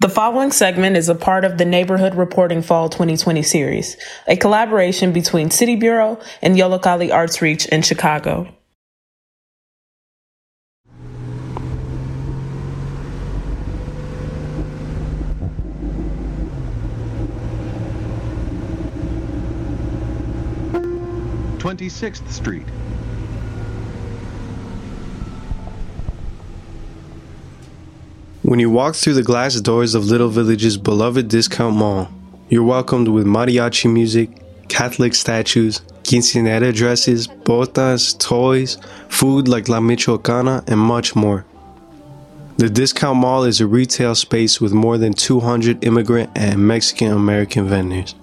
[0.00, 5.12] The following segment is a part of the Neighborhood Reporting Fall 2020 series, a collaboration
[5.12, 8.48] between City Bureau and Yollocalli Arts Reach in Chicago.
[21.58, 22.66] Twenty-sixth Street.
[28.42, 32.08] When you walk through the glass doors of Little Village's beloved discount mall,
[32.48, 34.30] you're welcomed with mariachi music,
[34.66, 38.78] Catholic statues, quinceanera dresses, botas, toys,
[39.10, 41.44] food like La Michoacana, and much more.
[42.56, 47.68] The discount mall is a retail space with more than 200 immigrant and Mexican American
[47.68, 48.14] vendors.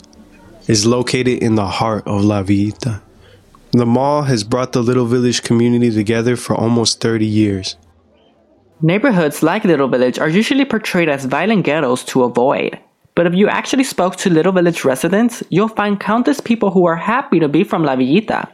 [0.67, 3.01] It's located in the heart of La Villita.
[3.71, 7.75] The mall has brought the Little Village community together for almost 30 years.
[8.81, 12.77] Neighborhoods like Little Village are usually portrayed as violent ghettos to avoid.
[13.15, 16.95] But if you actually spoke to Little Village residents, you'll find countless people who are
[16.95, 18.47] happy to be from La Villita.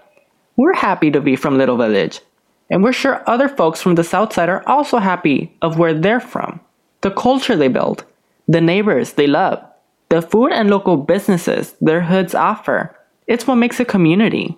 [0.56, 2.22] We're happy to be from Little Village.
[2.70, 6.22] And we're sure other folks from the South Side are also happy of where they're
[6.22, 6.62] from.
[7.02, 8.06] The culture they build,
[8.48, 9.62] the neighbors they love,
[10.08, 12.96] the food and local businesses their hoods offer.
[13.28, 14.58] It's what makes a community.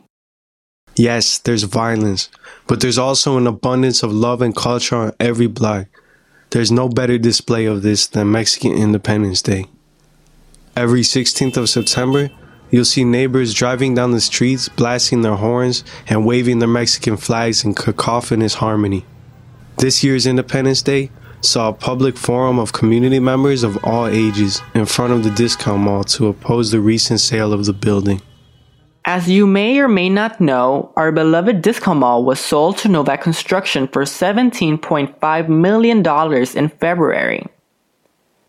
[0.97, 2.29] Yes, there's violence,
[2.67, 5.87] but there's also an abundance of love and culture on every block.
[6.51, 9.65] There's no better display of this than Mexican Independence Day.
[10.73, 12.31] Every 16th of September,
[12.71, 17.65] you'll see neighbors driving down the streets, blasting their horns, and waving their Mexican flags
[17.65, 19.05] in cacophonous harmony.
[19.77, 24.85] This year's Independence Day saw a public forum of community members of all ages in
[24.85, 28.21] front of the discount mall to oppose the recent sale of the building.
[29.07, 33.21] As you may or may not know, our beloved Disco Mall was sold to Novak
[33.21, 36.03] Construction for $17.5 million
[36.57, 37.45] in February.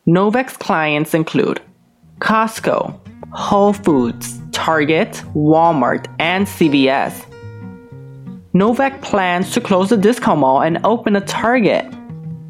[0.07, 1.61] Novak's clients include
[2.21, 2.98] Costco,
[3.33, 7.27] Whole Foods, Target, Walmart, and CVS.
[8.55, 11.85] Novak plans to close the Disco Mall and open a Target.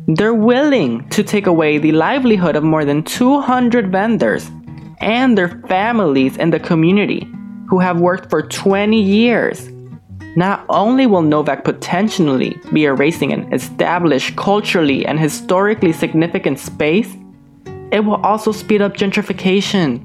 [0.06, 4.48] They're willing to take away the livelihood of more than 200 vendors
[4.98, 7.28] and their families in the community
[7.76, 9.68] who have worked for 20 years.
[10.34, 17.14] Not only will Novak potentially be erasing an established culturally and historically significant space,
[17.92, 20.00] it will also speed up gentrification.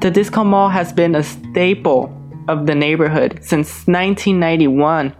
[0.00, 2.12] The Disco Mall has been a staple
[2.48, 5.14] of the neighborhood since 1991.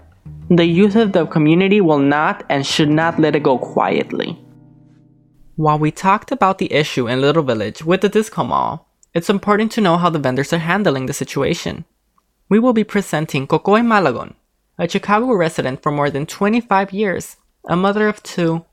[0.50, 4.36] The youth of the community will not and should not let it go quietly.
[5.54, 9.70] While we talked about the issue in Little Village with the Disco Mall, it's important
[9.72, 11.84] to know how the vendors are handling the situation.
[12.48, 14.34] We will be presenting Cocoy Malagon,
[14.78, 17.36] a Chicago resident for more than 25 years,
[17.68, 18.64] a mother of two,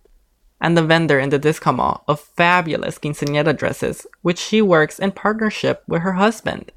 [0.62, 5.12] and the vendor in the disco mall of fabulous quinceañera dresses, which she works in
[5.12, 6.72] partnership with her husband.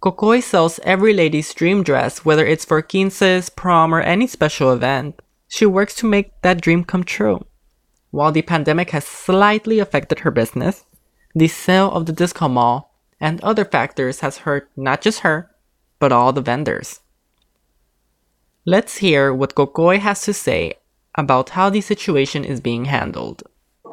[0.00, 5.22] Cocoy sells every lady's dream dress, whether it's for quinces, prom, or any special event.
[5.48, 7.46] She works to make that dream come true.
[8.10, 10.84] While the pandemic has slightly affected her business,
[11.34, 15.50] the sale of the disco mall and other factors has hurt not just her,
[15.98, 17.00] but all the vendors.
[18.66, 20.74] Let's hear what Cocoy has to say
[21.14, 23.42] about how the situation is being handled.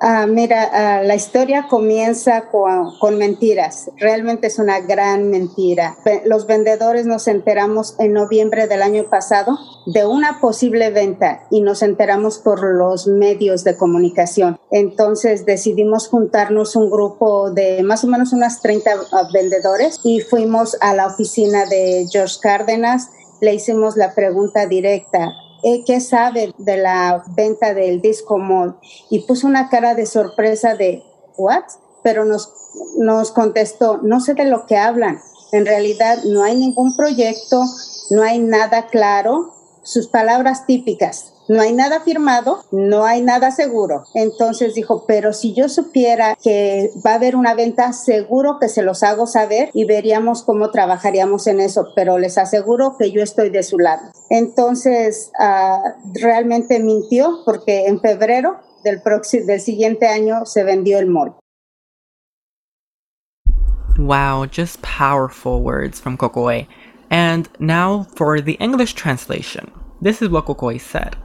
[0.03, 0.71] Uh, mira,
[1.03, 3.91] uh, la historia comienza con, con, mentiras.
[3.97, 5.95] Realmente es una gran mentira.
[6.25, 11.83] Los vendedores nos enteramos en noviembre del año pasado de una posible venta y nos
[11.83, 14.59] enteramos por los medios de comunicación.
[14.71, 20.77] Entonces decidimos juntarnos un grupo de más o menos unas 30 uh, vendedores y fuimos
[20.81, 23.11] a la oficina de George Cárdenas.
[23.39, 25.31] Le hicimos la pregunta directa
[25.85, 28.77] ¿qué sabe de la venta del disco mall?
[29.09, 31.03] Y puso una cara de sorpresa de,
[31.37, 31.63] ¿what?
[32.03, 32.53] Pero nos,
[32.97, 35.19] nos contestó, no sé de lo que hablan.
[35.51, 37.63] En realidad no hay ningún proyecto,
[38.09, 39.53] no hay nada claro.
[39.83, 44.05] Sus palabras típicas, no hay nada firmado, no hay nada seguro.
[44.13, 48.83] Entonces dijo, pero si yo supiera que va a haber una venta, seguro que se
[48.83, 53.49] los hago saber y veríamos cómo trabajaríamos en eso, pero les aseguro que yo estoy
[53.49, 54.03] de su lado.
[54.29, 61.07] Entonces, uh, realmente mintió porque en febrero del, próximo, del siguiente año se vendió el
[61.07, 61.35] mall.
[63.97, 66.67] Wow, just powerful words from Cocoy.
[67.09, 69.69] And now for the English translation.
[70.01, 71.15] This is what Cocoy said.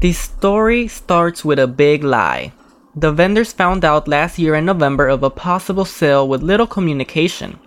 [0.00, 2.52] The story starts with a big lie.
[2.96, 7.60] The vendors found out last year in November of a possible sale with little communication.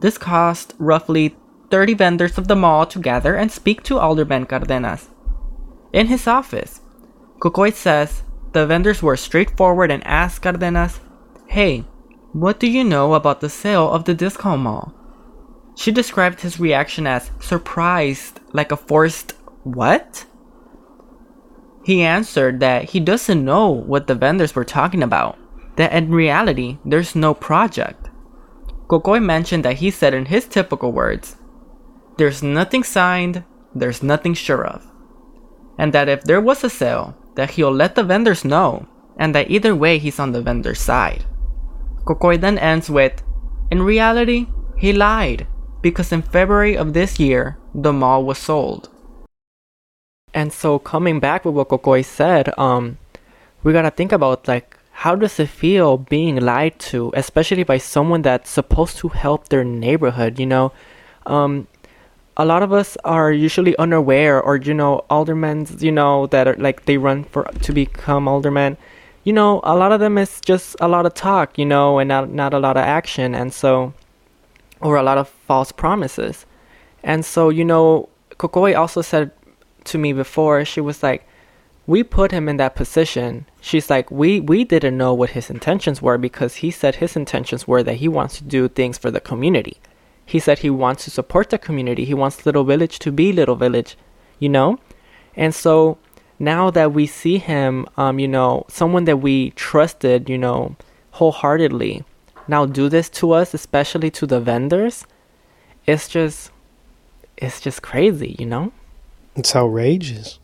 [0.00, 1.34] This caused roughly
[1.70, 5.08] 30 vendors of the mall to gather and speak to Alderman Cardenas.
[5.94, 6.82] In his office,
[7.40, 11.00] Cocoy says the vendors were straightforward and asked Cardenas,
[11.46, 11.84] Hey,
[12.32, 14.94] what do you know about the sale of the discount mall?
[15.74, 19.32] She described his reaction as surprised, like a forced,
[19.64, 20.26] What?
[21.84, 25.38] He answered that he doesn't know what the vendors were talking about,
[25.76, 28.10] that in reality, there's no project.
[28.88, 31.36] Kokoy mentioned that he said in his typical words,
[32.18, 34.86] There's nothing signed, there's nothing sure of.
[35.78, 38.86] And that if there was a sale, that he'll let the vendors know,
[39.16, 41.24] and that either way he's on the vendor's side.
[42.04, 43.22] Kokoi then ends with,
[43.70, 44.46] In reality,
[44.76, 45.46] he lied,
[45.82, 48.88] because in February of this year, the mall was sold.
[50.32, 52.98] And so coming back with what Kokoy said, um,
[53.62, 58.22] we gotta think about like how does it feel being lied to, especially by someone
[58.22, 60.72] that's supposed to help their neighborhood, you know?
[61.26, 61.66] Um,
[62.36, 66.56] a lot of us are usually unaware or you know aldermen you know that are
[66.56, 68.76] like they run for to become aldermen
[69.24, 72.08] you know a lot of them is just a lot of talk you know and
[72.08, 73.92] not not a lot of action and so
[74.82, 76.46] or a lot of false promises
[77.02, 78.08] and so you know
[78.38, 79.30] Kokoi also said
[79.84, 81.26] to me before she was like
[81.86, 86.00] we put him in that position she's like we we didn't know what his intentions
[86.00, 89.20] were because he said his intentions were that he wants to do things for the
[89.20, 89.78] community
[90.24, 92.04] he said he wants to support the community.
[92.04, 93.96] He wants Little Village to be Little Village,
[94.38, 94.78] you know?
[95.36, 95.98] And so
[96.38, 100.76] now that we see him, um, you know, someone that we trusted, you know,
[101.12, 102.04] wholeheartedly,
[102.48, 105.06] now do this to us, especially to the vendors,
[105.86, 106.50] it's just,
[107.36, 108.72] it's just crazy, you know?
[109.36, 110.38] It's outrageous.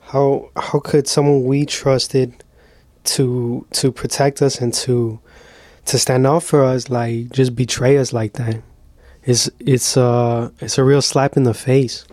[0.00, 2.42] How how could someone we trusted
[3.04, 5.20] to to protect us and to
[5.86, 8.62] to stand up for us like just betray us like that?
[9.24, 12.04] it's it's uh it's a real slap in the face.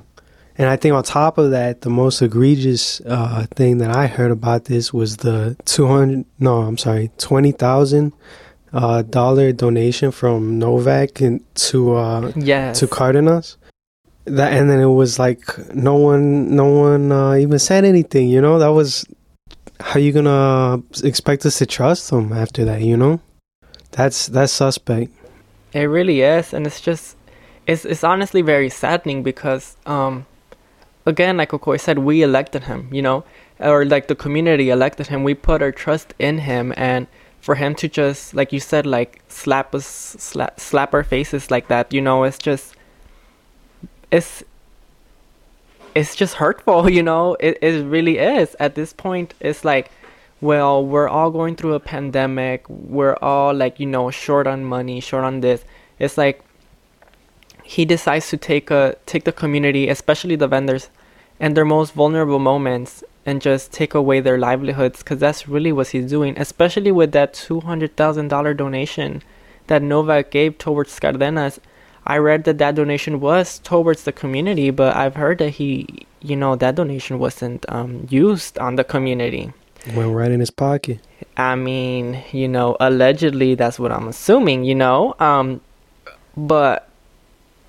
[0.60, 4.32] And I think on top of that, the most egregious uh, thing that I heard
[4.32, 8.14] about this was the two hundred no, I'm sorry, twenty thousand
[8.74, 12.80] uh, dollar donation from Novak in, to uh, yes.
[12.80, 13.58] to Cardenas.
[14.26, 18.30] That and then it was like no one no one uh, even said anything.
[18.30, 19.06] You know that was
[19.80, 22.82] how you gonna expect us to trust them after that.
[22.82, 23.22] You know
[23.92, 25.12] that's that's suspect.
[25.74, 27.16] It really is, and it's just
[27.68, 30.26] it's it's honestly very saddening because um
[31.06, 33.24] again, like Kokoy said, we elected him, you know,
[33.60, 35.24] or like the community elected him.
[35.24, 37.08] We put our trust in him, and
[37.48, 41.70] for him to just, like you said, like slap us, slap, slap our faces like
[41.70, 42.76] that, you know, it's just,
[44.12, 44.44] it's,
[45.96, 47.38] it's just hurtful, you know.
[47.40, 48.54] It it really is.
[48.60, 49.90] At this point, it's like
[50.42, 52.68] well, we're all going through a pandemic.
[52.70, 55.64] We're all like, you know, short on money, short on this.
[56.00, 56.44] It's like
[57.64, 60.90] he decides to take a take the community, especially the vendors,
[61.40, 65.90] and their most vulnerable moments and just take away their livelihoods because that's really what
[65.90, 69.22] he's doing, especially with that $200,000 donation
[69.68, 71.60] that Novak gave towards Cardenas.
[72.06, 76.38] I read that that donation was towards the community, but I've heard that he, you
[76.38, 79.52] know, that donation wasn't um, used on the community.
[79.94, 81.00] Went right in his pocket.
[81.36, 85.16] I mean, you know, allegedly that's what I'm assuming, you know.
[85.20, 85.62] Um
[86.36, 86.90] but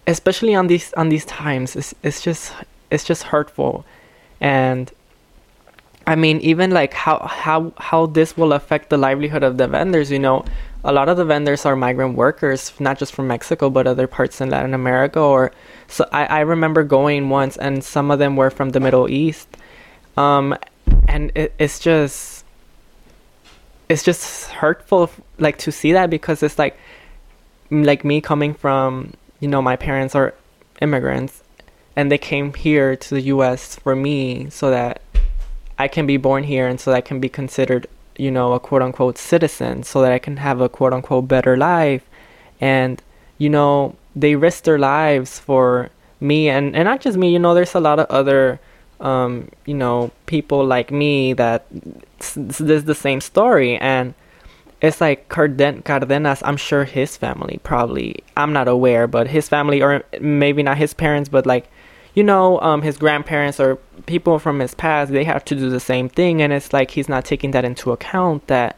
[0.07, 2.53] especially on these on these times it's it's just
[2.91, 3.85] it's just hurtful.
[4.41, 4.91] And
[6.09, 10.11] I mean, even like how how how this will affect the livelihood of the vendors,
[10.11, 10.43] you know,
[10.83, 14.41] a lot of the vendors are migrant workers, not just from Mexico, but other parts
[14.41, 15.21] in Latin America.
[15.21, 15.53] Or
[15.87, 19.49] so I, I remember going once, and some of them were from the Middle East.
[20.17, 20.57] Um,
[21.07, 22.43] and it, it's just
[23.91, 26.79] it's just hurtful like to see that because it's like
[27.71, 30.33] like me coming from you know my parents are
[30.81, 31.43] immigrants
[31.97, 35.03] and they came here to the US for me so that
[35.79, 38.83] I can be born here and so I can be considered you know a quote
[38.83, 42.05] unquote citizen so that I can have a quote unquote better life
[42.61, 43.03] and
[43.39, 47.55] you know they risk their lives for me and and not just me you know
[47.55, 48.59] there's a lot of other
[49.01, 53.77] um, you know, people like me that this is the same story.
[53.77, 54.15] And
[54.81, 59.83] it's like Carden- Cardenas, I'm sure his family probably, I'm not aware, but his family,
[59.83, 61.69] or maybe not his parents, but like,
[62.19, 65.79] you know, um, his grandparents or people from his past, they have to do the
[65.79, 66.43] same thing.
[66.43, 68.77] And it's like he's not taking that into account that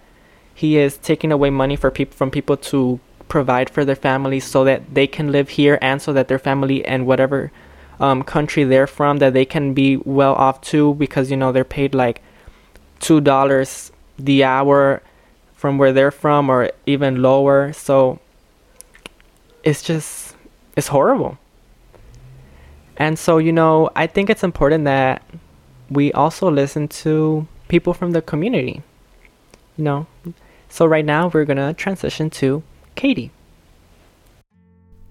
[0.54, 4.62] he is taking away money for people from people to provide for their families so
[4.64, 7.50] that they can live here and so that their family and whatever
[7.98, 11.64] um, country they're from that they can be well off too because you know they're
[11.64, 12.20] paid like
[12.98, 15.00] two dollars the hour
[15.54, 18.18] from where they're from or even lower so
[19.62, 20.34] it's just
[20.76, 21.38] it's horrible
[22.96, 25.22] and so you know i think it's important that
[25.90, 28.82] we also listen to people from the community.
[29.76, 30.06] You know,
[30.68, 32.62] so right now we're gonna transition to
[32.94, 33.30] Katie.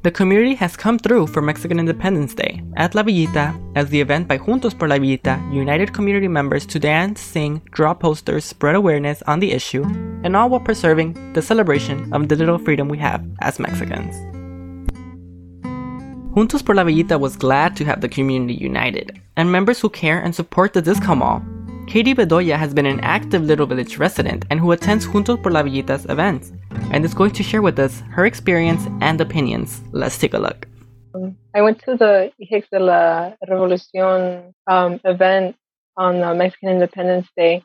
[0.01, 4.29] The community has come through for Mexican Independence Day at La Villita as the event
[4.29, 9.21] by Juntos por la Villita united community members to dance, sing, draw posters, spread awareness
[9.23, 9.83] on the issue,
[10.23, 14.38] and all while preserving the celebration of the little freedom we have as Mexicans.
[16.35, 20.19] Juntos por la Villita was glad to have the community united, and members who care
[20.19, 21.41] and support the disco mall
[21.89, 25.63] Katie Bedoya has been an active Little Village resident and who attends Juntos por la
[25.63, 26.53] Villita's events,
[26.91, 29.81] and is going to share with us her experience and opinions.
[29.91, 30.67] Let's take a look.
[31.55, 35.55] I went to the Hijos de la Revolución um, event
[35.97, 37.63] on uh, Mexican Independence Day.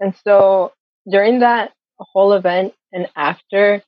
[0.00, 0.72] And so
[1.06, 3.82] during that whole event and after,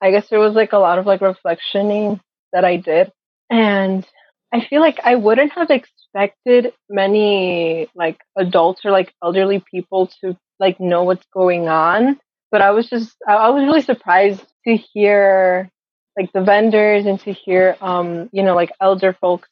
[0.00, 2.18] I guess there was like a lot of like reflectioning
[2.54, 3.12] that I did.
[3.50, 4.06] And
[4.52, 10.36] I feel like I wouldn't have expected many like adults or like elderly people to
[10.58, 12.18] like know what's going on.
[12.50, 15.70] But I was just I was really surprised to hear
[16.16, 19.48] like the vendors and to hear um you know like elder folks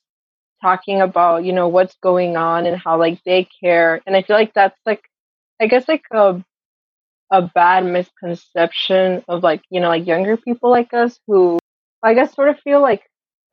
[0.63, 4.37] talking about you know what's going on and how like they care and I feel
[4.37, 5.03] like that's like
[5.61, 6.43] I guess like a
[7.31, 11.59] a bad misconception of like you know like younger people like us who
[12.03, 13.03] I guess sort of feel like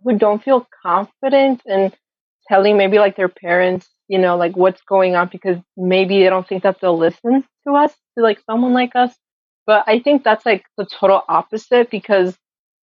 [0.04, 1.92] who don't feel confident in
[2.48, 6.48] telling maybe like their parents, you know, like what's going on because maybe they don't
[6.48, 9.14] think that they'll listen to us, to like someone like us.
[9.66, 12.38] But I think that's like the total opposite because,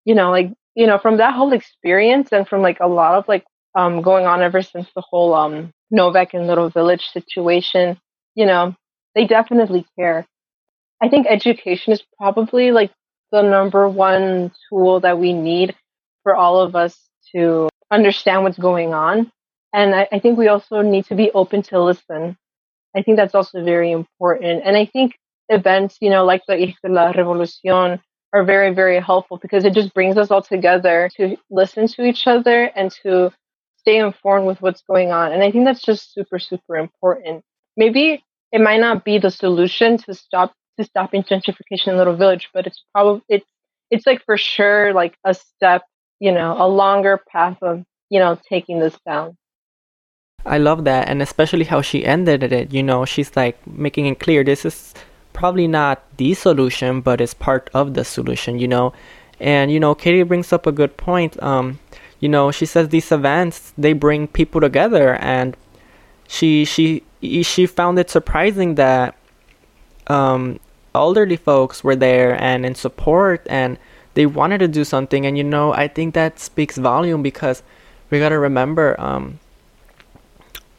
[0.04, 3.28] you know, like, you know, from that whole experience and from like a lot of
[3.28, 3.44] like
[3.74, 7.98] um going on ever since the whole um Novak and Little Village situation,
[8.34, 8.74] you know,
[9.14, 10.26] they definitely care.
[11.02, 12.92] I think education is probably like
[13.32, 15.74] the number one tool that we need
[16.28, 16.94] for all of us
[17.34, 19.32] to understand what's going on.
[19.72, 22.36] And I, I think we also need to be open to listen.
[22.94, 24.60] I think that's also very important.
[24.62, 25.14] And I think
[25.48, 27.98] events, you know, like the Hijos la Revolución
[28.34, 32.26] are very, very helpful because it just brings us all together to listen to each
[32.26, 33.32] other and to
[33.78, 35.32] stay informed with what's going on.
[35.32, 37.42] And I think that's just super, super important.
[37.74, 42.50] Maybe it might not be the solution to stop to stopping gentrification in Little Village,
[42.52, 43.50] but it's probably it's
[43.90, 45.84] it's like for sure like a step
[46.20, 49.36] you know, a longer path of, you know, taking this down.
[50.46, 52.72] I love that, and especially how she ended it.
[52.72, 54.94] You know, she's like making it clear this is
[55.32, 58.58] probably not the solution, but it's part of the solution.
[58.58, 58.92] You know,
[59.40, 61.40] and you know, Katie brings up a good point.
[61.42, 61.78] Um,
[62.20, 65.56] you know, she says these events they bring people together, and
[66.28, 69.16] she she she found it surprising that
[70.06, 70.60] um,
[70.94, 73.78] elderly folks were there and in support and
[74.18, 77.62] they wanted to do something and you know i think that speaks volume because
[78.10, 79.38] we got to remember um,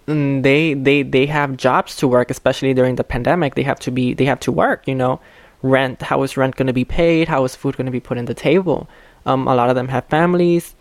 [0.07, 3.55] mm, they they they have jobs to work especially during the pandemic.
[3.55, 5.19] They have to be they have to work you know.
[5.61, 7.27] Rent how is rent going to be paid?
[7.27, 8.89] How is food going to be put in the table?
[9.25, 10.75] Um, a lot of them have families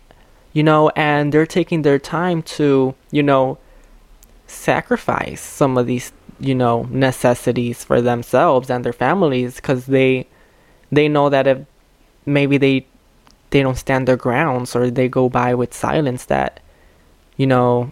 [0.53, 3.57] you know and they're taking their time to you know
[4.47, 10.25] sacrifice some of these you know necessities for themselves and their families because they
[10.91, 11.59] they know that if
[12.29, 12.85] maybe they
[13.49, 16.59] they don't stand their grounds or they go by with silence that
[17.37, 17.91] you know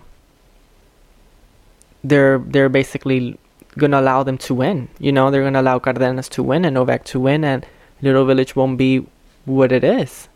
[2.03, 3.38] they're they're basically
[3.77, 4.89] gonna allow them to win.
[5.00, 7.65] You know, they're gonna allow Cardenas to win and Novak to win and
[8.01, 9.06] Little Village won't be
[9.46, 10.27] what it is.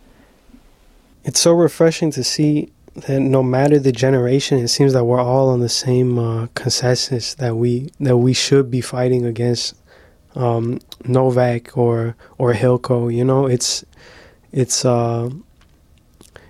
[1.23, 5.49] It's so refreshing to see that no matter the generation, it seems that we're all
[5.49, 9.75] on the same uh, consensus that we that we should be fighting against
[10.35, 13.13] um, Novak or or Hilco.
[13.13, 13.85] You know, it's
[14.51, 15.29] it's uh,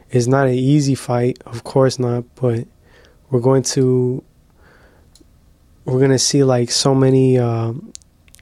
[0.10, 2.68] it's not an easy fight, of course not, but
[3.30, 4.24] we're going to
[5.86, 7.74] we're gonna see like so many uh,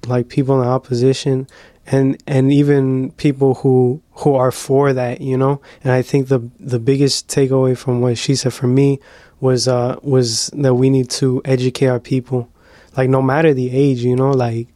[0.08, 1.48] like people in the opposition
[1.92, 5.62] and and even people who who are for that, you know.
[5.84, 9.00] And I think the the biggest takeaway from what she said for me
[9.40, 12.50] was uh was that we need to educate our people,
[12.96, 14.68] like no matter the age, you know, like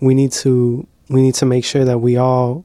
[0.00, 2.64] we need to we need to make sure that we all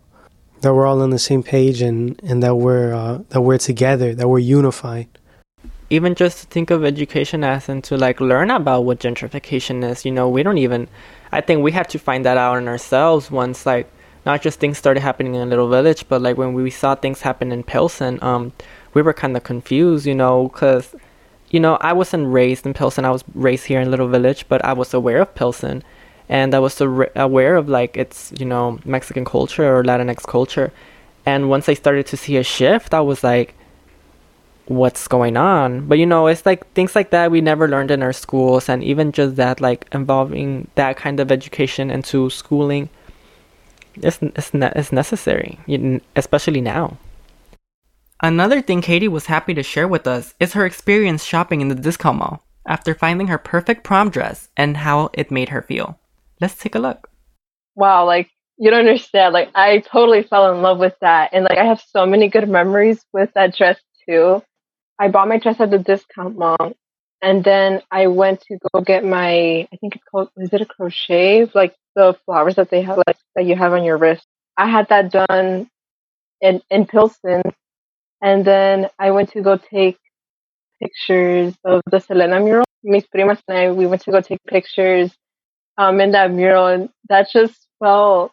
[0.61, 4.15] that we're all on the same page and and that we're uh, that we're together,
[4.15, 5.07] that we're unified.
[5.89, 10.03] Even just to think of education as and to like learn about what gentrification is,
[10.05, 10.87] you know, we don't even.
[11.31, 13.91] I think we had to find that out in ourselves once, like
[14.25, 17.51] not just things started happening in little village, but like when we saw things happen
[17.51, 18.53] in Pilsen, um,
[18.93, 20.95] we were kind of confused, you know, because
[21.51, 23.05] you know I wasn't raised in Pilsen.
[23.05, 25.83] I was raised here in Little Village, but I was aware of Pilsen
[26.29, 30.71] and I was aware of like it's you know Mexican culture or Latinx culture,
[31.25, 33.55] and once I started to see a shift, I was like,
[34.67, 35.87] what's going on.
[35.87, 38.83] But you know, it's like things like that we never learned in our schools, and
[38.83, 42.89] even just that, like involving that kind of education into schooling,
[43.95, 45.59] it's it's, ne- it's necessary,
[46.15, 46.97] especially now.
[48.21, 51.75] Another thing Katie was happy to share with us is her experience shopping in the
[51.75, 55.99] disco mall after finding her perfect prom dress and how it made her feel.
[56.41, 57.09] Let's take a look.
[57.75, 59.33] Wow, like you don't understand.
[59.33, 61.31] Like I totally fell in love with that.
[61.33, 64.41] And like I have so many good memories with that dress too.
[64.99, 66.73] I bought my dress at the discount mall
[67.21, 70.65] and then I went to go get my I think it's called is it a
[70.65, 71.49] crochet?
[71.53, 74.25] Like the flowers that they have like that you have on your wrist.
[74.57, 75.69] I had that done
[76.41, 77.41] in in Pilsen
[78.21, 79.97] and then I went to go take
[80.81, 82.65] pictures of the Selena mural.
[82.83, 85.11] Mis primas and I we went to go take pictures
[85.77, 88.31] um in that mural and that just felt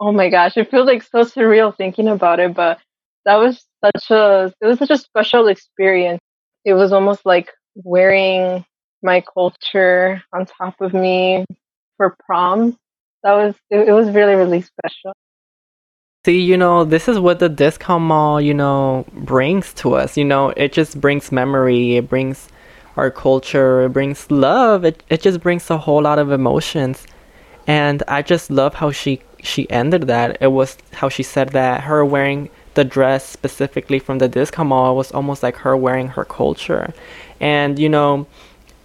[0.00, 2.78] oh my gosh, it feels like so surreal thinking about it, but
[3.24, 6.20] that was such a it was such a special experience.
[6.64, 8.64] It was almost like wearing
[9.02, 11.44] my culture on top of me
[11.96, 12.76] for prom.
[13.22, 15.12] That was it, it was really really special.
[16.24, 20.16] See, you know, this is what the discount mall, you know, brings to us.
[20.16, 22.48] You know, it just brings memory, it brings
[22.96, 27.06] our culture, it brings love, it, it just brings a whole lot of emotions.
[27.66, 30.38] And I just love how she she ended that.
[30.40, 34.96] It was how she said that her wearing the dress specifically from the discount mall
[34.96, 36.92] was almost like her wearing her culture.
[37.40, 38.26] And you know,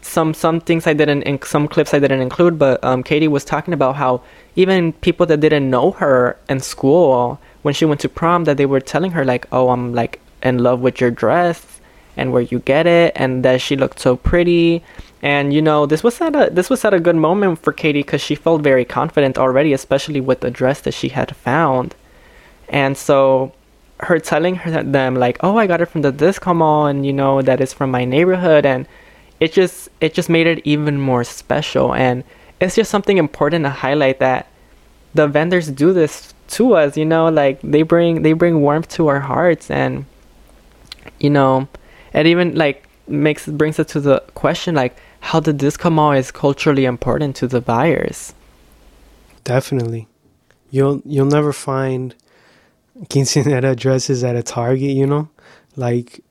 [0.01, 3.46] some some things I didn't in some clips I didn't include, but um, Katie was
[3.46, 4.22] talking about how
[4.56, 8.66] even people that didn't know her in school when she went to prom that they
[8.66, 11.69] were telling her like, "Oh, I'm like in love with your dress
[12.20, 14.84] and where you get it and that she looked so pretty."
[15.22, 18.04] And you know, this was at a this was at a good moment for Katie
[18.04, 21.96] because she felt very confident already, especially with the dress that she had found.
[22.70, 23.52] And so,
[24.02, 27.14] her telling her them like, "Oh, I got it from the discount mall, and you
[27.14, 28.88] know that is from my neighborhood," and
[29.40, 31.94] it just it just made it even more special.
[31.94, 32.24] And
[32.62, 34.48] it's just something important to highlight that
[35.14, 36.96] the vendors do this to us.
[36.98, 40.05] You know, like they bring they bring warmth to our hearts, and
[41.20, 41.68] you know,
[42.13, 46.31] it even like makes brings us to the question like how the discount mall is
[46.31, 48.33] culturally important to the buyers.
[49.43, 50.07] Definitely.
[50.72, 52.15] You'll you'll never find
[53.05, 55.29] quinceanera dresses at a Target, you know?
[55.75, 56.24] Like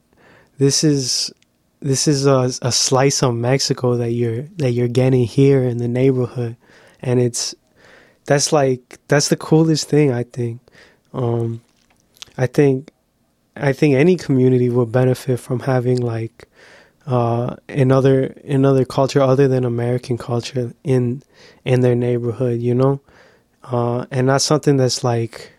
[0.58, 1.32] this is
[1.80, 5.88] this is a, a slice of Mexico that you're that you're getting here in the
[5.88, 6.56] neighborhood
[7.00, 7.54] and it's
[8.26, 10.60] that's like that's the coolest thing I think.
[11.12, 11.60] Um
[12.36, 12.90] I think
[13.60, 16.48] I think any community would benefit from having like
[17.06, 21.22] uh, another another culture other than American culture in
[21.64, 23.00] in their neighborhood, you know,
[23.64, 25.52] uh, and not something that's like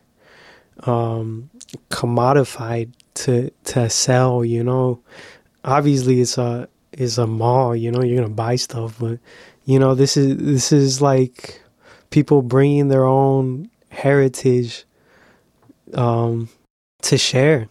[0.84, 1.50] um,
[1.90, 5.02] commodified to to sell, you know.
[5.64, 8.04] Obviously, it's a is a mall, you know.
[8.04, 9.20] You're gonna buy stuff, but
[9.66, 11.62] you know, this is this is like
[12.12, 14.86] people bringing their own heritage
[15.94, 16.50] um,
[17.02, 17.68] to share.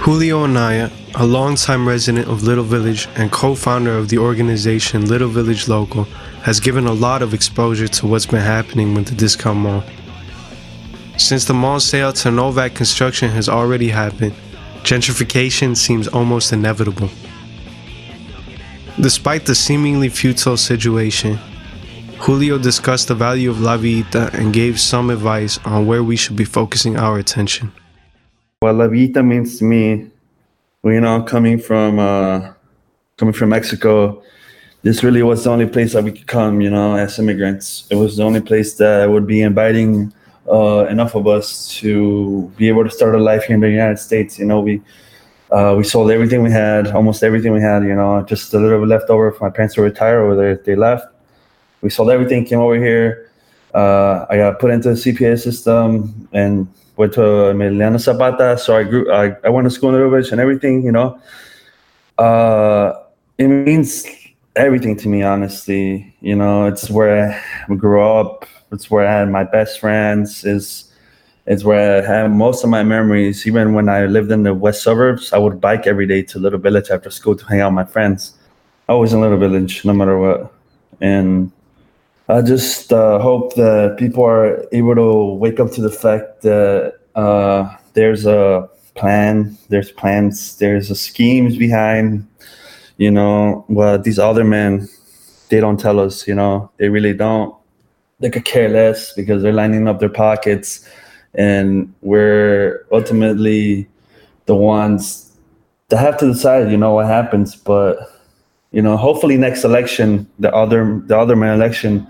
[0.00, 5.28] Julio Anaya, a longtime resident of Little Village and co founder of the organization Little
[5.28, 6.04] Village Local,
[6.42, 9.84] has given a lot of exposure to what's been happening with the discount mall.
[11.18, 14.32] Since the mall sale to Novak Construction has already happened,
[14.84, 17.10] gentrification seems almost inevitable.
[18.98, 21.38] Despite the seemingly futile situation,
[22.20, 26.36] Julio discussed the value of La Villita and gave some advice on where we should
[26.36, 27.72] be focusing our attention.
[28.62, 30.10] What La Villita means to me,
[30.84, 32.52] you know, coming from uh,
[33.16, 34.22] coming from Mexico,
[34.82, 37.86] this really was the only place that we could come, you know, as immigrants.
[37.90, 40.12] It was the only place that would be inviting
[40.46, 43.98] uh, enough of us to be able to start a life here in the United
[43.98, 44.38] States.
[44.38, 44.82] You know, we
[45.50, 47.82] uh, we sold everything we had, almost everything we had.
[47.82, 50.62] You know, just a little bit left over for my parents to retire or they
[50.66, 51.06] they left.
[51.80, 53.30] We sold everything, came over here.
[53.72, 56.68] Uh, I got put into the CPS system and
[57.00, 58.58] went to Emiliano Zapata.
[58.58, 61.18] So I grew, I, I went to school in Village and everything, you know.
[62.18, 62.92] Uh,
[63.38, 64.04] it means
[64.54, 66.14] everything to me, honestly.
[66.20, 68.44] You know, it's where I grew up.
[68.70, 70.44] It's where I had my best friends.
[70.44, 70.92] Is
[71.46, 73.46] it's where I have most of my memories.
[73.46, 76.60] Even when I lived in the west suburbs, I would bike every day to Little
[76.60, 78.34] Village after school to hang out with my friends.
[78.90, 80.52] I was in Little Village, no matter what.
[81.00, 81.50] And
[82.30, 86.94] I just uh, hope that people are able to wake up to the fact that
[87.16, 92.28] uh, there's a plan, there's plans, there's a schemes behind,
[92.98, 94.88] you know, what these aldermen,
[95.48, 97.52] they don't tell us, you know, they really don't.
[98.20, 100.88] They could care less because they're lining up their pockets
[101.34, 103.88] and we're ultimately
[104.46, 105.32] the ones
[105.88, 106.70] that have to decide.
[106.70, 107.98] You know what happens, but
[108.72, 112.06] you know, hopefully next election, the other the alderman election,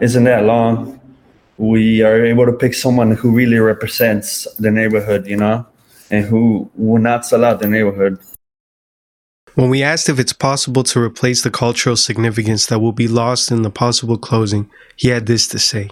[0.00, 1.00] isn't that long.
[1.58, 5.66] We are able to pick someone who really represents the neighborhood, you know,
[6.10, 8.18] and who will not sell out the neighborhood.
[9.54, 13.50] When we asked if it's possible to replace the cultural significance that will be lost
[13.50, 15.90] in the possible closing, he had this to say.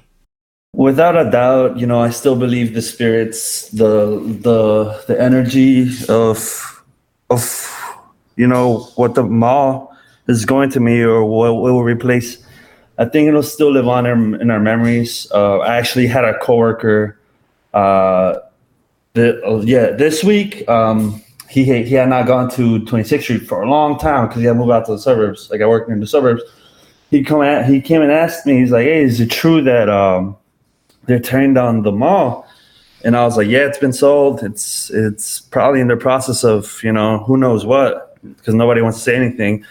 [0.73, 6.83] Without a doubt, you know, I still believe the spirits, the the the energy of
[7.29, 7.43] of
[8.37, 9.89] you know what the mall
[10.31, 12.38] is going to me or what will replace.
[12.99, 15.31] I think it'll still live on in, in our memories.
[15.33, 17.19] Uh, I actually had a coworker,
[17.75, 18.38] uh,
[19.16, 20.69] uh, yeah, this week.
[20.69, 24.47] Um, he he had not gone to 26th Street for a long time because he
[24.47, 25.51] had moved out to the suburbs.
[25.51, 26.43] Like I worked in the suburbs.
[27.11, 28.59] He come at, he came and asked me.
[28.59, 30.37] He's like, "Hey, is it true that um,
[31.07, 32.47] they're tearing down the mall?"
[33.03, 34.45] And I was like, "Yeah, it's been sold.
[34.45, 38.99] It's it's probably in the process of you know who knows what because nobody wants
[38.99, 39.64] to say anything."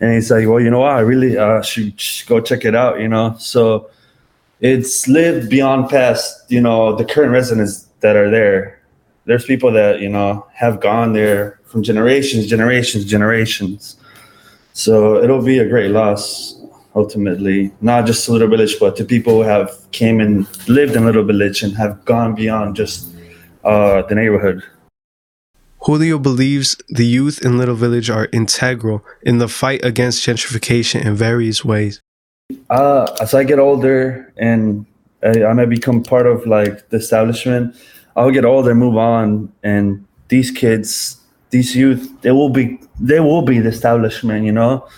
[0.00, 0.92] And he's like, "Well, you know what?
[0.92, 1.94] I really uh, should
[2.26, 3.00] go check it out.
[3.00, 3.90] You know." So
[4.60, 8.76] it's lived beyond past you know the current residents that are there
[9.26, 13.96] there's people that you know have gone there from generations, generations, generations.
[14.72, 16.54] So it'll be a great loss
[16.94, 21.04] ultimately, not just to Little Village, but to people who have came and lived in
[21.04, 23.12] Little Village and have gone beyond just
[23.64, 24.62] uh, the neighborhood.
[25.86, 31.14] Julio believes the youth in Little Village are integral in the fight against gentrification in
[31.14, 32.00] various ways.
[32.70, 34.84] Uh, as I get older and
[35.22, 37.76] I, I may become part of like the establishment,
[38.16, 41.20] I'll get older, move on, and these kids,
[41.50, 44.44] these youth, they will be they will be the establishment.
[44.44, 44.88] You know,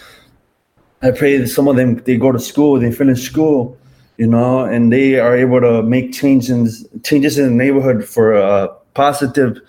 [1.03, 3.77] I pray that some of them they go to school, they finish school,
[4.17, 8.69] you know, and they are able to make changes changes in the neighborhood for a
[8.95, 9.61] positive,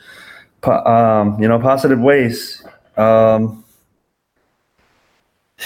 [0.63, 2.63] um, you know, positive ways.
[2.97, 3.63] Um,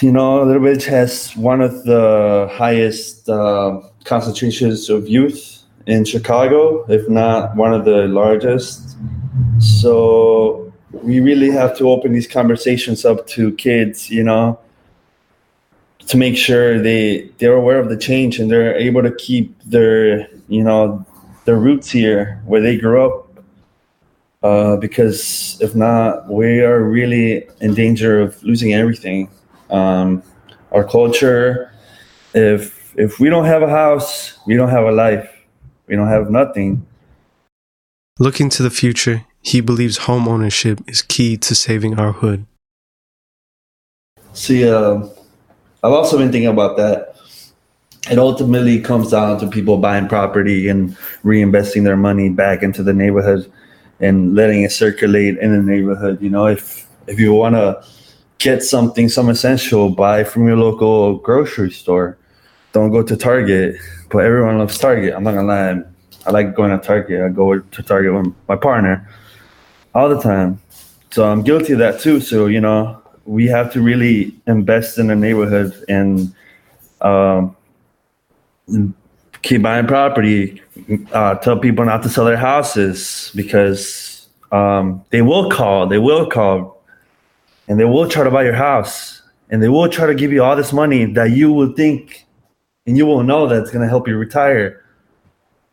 [0.01, 6.86] you know, Little Village has one of the highest uh, concentrations of youth in Chicago,
[6.89, 8.97] if not one of the largest.
[9.60, 14.60] So we really have to open these conversations up to kids, you know,
[16.08, 20.27] to make sure they they're aware of the change and they're able to keep their,
[20.47, 21.06] you know,
[21.45, 23.22] their roots here where they grew up.
[24.43, 29.29] Uh, because if not, we are really in danger of losing everything.
[29.69, 30.21] Um,
[30.71, 31.71] our culture.
[32.34, 35.29] If if we don't have a house, we don't have a life
[35.88, 36.86] we don't have nothing.
[38.19, 42.45] Looking to the future, he believes home ownership is key to saving our hood.
[44.34, 45.08] See, uh,
[45.84, 47.15] I've also been thinking about that.
[48.12, 52.93] It ultimately comes down to people buying property and reinvesting their money back into the
[52.93, 53.51] neighborhood
[53.99, 56.21] and letting it circulate in the neighborhood.
[56.21, 57.84] You know, if if you want to
[58.38, 62.17] get something, some essential, buy from your local grocery store.
[62.71, 63.77] Don't go to Target
[64.13, 65.13] but everyone loves Target.
[65.15, 65.82] I'm not gonna lie.
[66.25, 67.21] I like going to Target.
[67.21, 69.10] I go to Target with my partner
[69.93, 70.62] all the time.
[71.12, 72.21] So I'm guilty of that too.
[72.21, 76.34] So you know, we have to really invest in the neighborhood and
[77.01, 77.56] um,
[79.43, 80.62] keep buying property.
[81.12, 85.88] Uh, tell people not to sell their houses because um, they will call.
[85.88, 86.82] They will call,
[87.67, 90.43] and they will try to buy your house, and they will try to give you
[90.43, 92.25] all this money that you will think
[92.86, 94.84] and you will know that it's going to help you retire.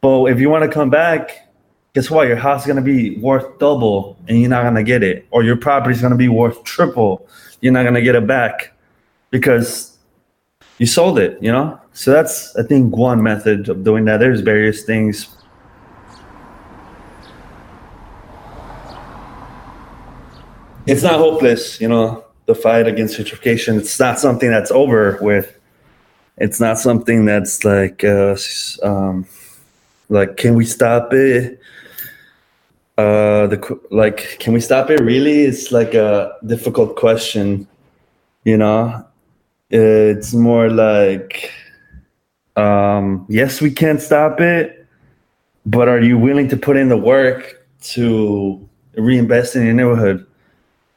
[0.00, 1.52] But if you want to come back,
[1.94, 2.28] guess what?
[2.28, 5.26] Your house is going to be worth double and you're not going to get it.
[5.30, 7.26] Or your property is going to be worth triple.
[7.60, 8.72] You're not going to get it back
[9.30, 9.98] because
[10.80, 11.78] you sold it, you know?
[11.92, 14.18] So that's, I think, one method of doing that.
[14.18, 15.28] There's various things.
[20.86, 23.78] It's not hopeless, you know, the fight against gentrification.
[23.78, 25.60] It's not something that's over with
[26.40, 28.34] it's not something that's like uh,
[28.82, 29.26] um,
[30.08, 31.60] like can we stop it
[32.98, 37.66] uh the like can we stop it really it's like a difficult question
[38.44, 39.06] you know
[39.70, 41.52] it's more like
[42.56, 44.86] um yes we can't stop it
[45.66, 50.26] but are you willing to put in the work to reinvest in your neighborhood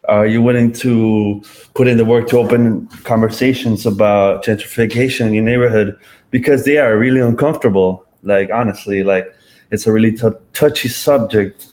[0.09, 1.41] are you willing to
[1.75, 5.97] put in the work to open conversations about gentrification in your neighborhood?
[6.29, 8.05] Because they are really uncomfortable.
[8.21, 9.33] Like, honestly, like
[9.71, 11.67] it's a really t- touchy subject.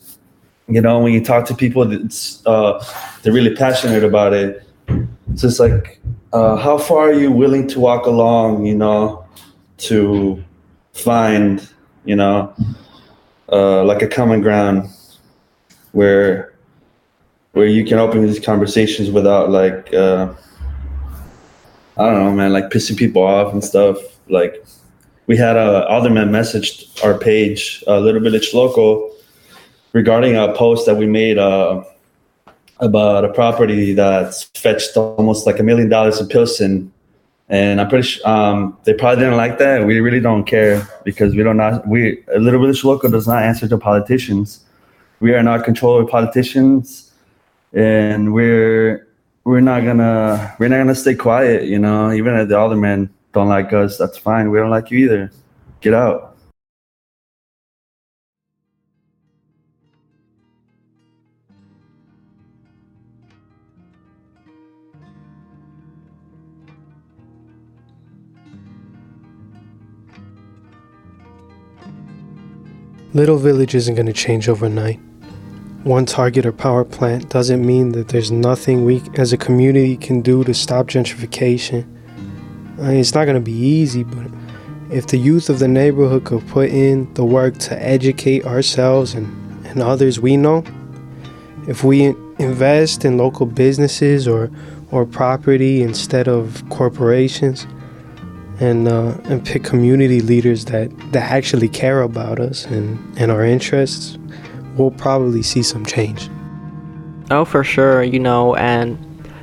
[0.68, 1.82] You know, when you talk to people,
[2.46, 2.84] uh,
[3.22, 4.62] they're really passionate about it.
[5.36, 6.00] So it's like,
[6.32, 9.24] uh, how far are you willing to walk along, you know,
[9.78, 10.42] to
[10.92, 11.66] find,
[12.04, 12.54] you know,
[13.50, 14.88] uh, like a common ground
[15.92, 16.52] where
[17.52, 20.32] where you can open these conversations without like uh,
[21.96, 23.98] I don't know, man, like pissing people off and stuff.
[24.28, 24.64] Like
[25.26, 29.10] we had a alderman messaged our page, uh, Little Village Local,
[29.92, 31.82] regarding a post that we made uh,
[32.80, 36.92] about a property that's fetched almost like a million dollars in Pilsen.
[37.48, 39.84] And I'm pretty sure um, they probably didn't like that.
[39.86, 43.42] We really don't care because we don't not we a Little Village Local does not
[43.42, 44.64] answer to politicians.
[45.18, 47.12] We are not controlled by politicians,
[47.72, 49.08] and we're
[49.44, 51.64] we're not gonna we're not gonna stay quiet.
[51.64, 54.50] You know, even if the aldermen don't like us, that's fine.
[54.50, 55.32] We don't like you either.
[55.80, 56.29] Get out.
[73.12, 75.00] Little Village isn't going to change overnight.
[75.82, 80.20] One target or power plant doesn't mean that there's nothing we as a community can
[80.20, 81.84] do to stop gentrification.
[82.78, 84.30] I mean, it's not going to be easy, but
[84.92, 89.26] if the youth of the neighborhood could put in the work to educate ourselves and,
[89.66, 90.62] and others we know,
[91.66, 94.52] if we invest in local businesses or,
[94.92, 97.66] or property instead of corporations,
[98.60, 103.44] and uh, and pick community leaders that that actually care about us and and our
[103.44, 104.18] interests,
[104.76, 106.28] we'll probably see some change.
[107.30, 108.98] Oh, for sure, you know, and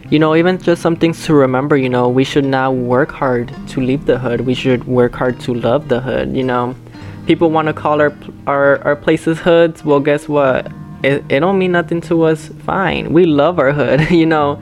[0.10, 3.53] you know, even just some things to remember, you know, we should not work hard
[3.69, 4.41] to leave the hood.
[4.41, 6.75] We should work hard to love the hood, you know.
[7.25, 9.84] People want to call our, our our places hoods.
[9.84, 10.71] Well, guess what?
[11.03, 12.47] It, it don't mean nothing to us.
[12.65, 13.13] Fine.
[13.13, 14.62] We love our hood, you know.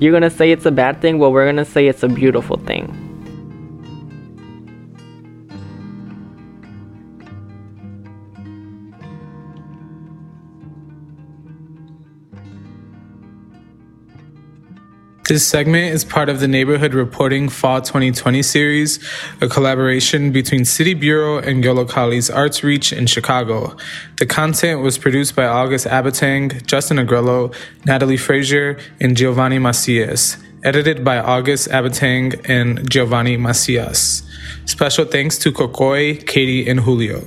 [0.00, 1.20] You're to say it's a bad thing.
[1.20, 3.01] Well, we're to say it's a beautiful thing.
[15.32, 18.98] This segment is part of the Neighborhood Reporting Fall 2020 series,
[19.40, 23.74] a collaboration between City Bureau and Yolo Yollocalli's Arts Reach in Chicago.
[24.18, 27.54] The content was produced by August Abatang, Justin Agrello,
[27.86, 34.24] Natalie Frazier, and Giovanni Macias, edited by August Abatang and Giovanni Macias.
[34.66, 37.24] Special thanks to Kokoi, Katie, and Julio.